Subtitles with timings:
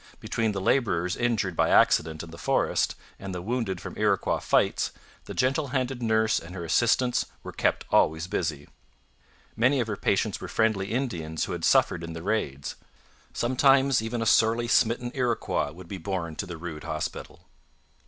[0.19, 4.89] Between the labourers injured by accident in the forest and the wounded from Iroquois fights,
[5.25, 8.67] the gentle handed nurse and her assistants were kept always busy.
[9.55, 12.77] Many of her patients were friendly Indians who had suffered in the raids;
[13.31, 17.45] sometimes even a sorely smitten Iroquois would be borne to the rude hospital.